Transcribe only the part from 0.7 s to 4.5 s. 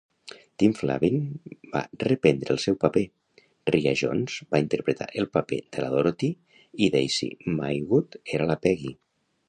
Flavin va reprendre el seu paper, Ria Jones